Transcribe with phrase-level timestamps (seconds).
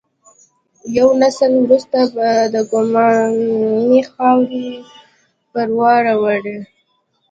[0.97, 4.65] یو نسل وروسته به د ګمنامۍ خاورې
[5.51, 6.57] پر واوړي.